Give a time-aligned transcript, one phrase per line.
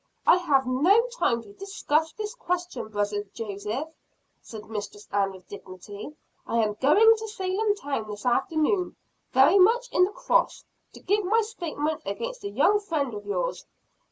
[0.25, 3.89] "I have no time to discuss this question, brother Joseph,"
[4.41, 6.15] said Mistress Ann with dignity.
[6.47, 8.95] "I am going to Salem town this afternoon,
[9.31, 13.67] very much in the cross, to give my testimony against a young friend of yours.